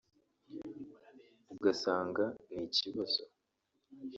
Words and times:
ugasanga 1.53 2.23
ni 2.53 2.61
ikibazo 2.69 3.21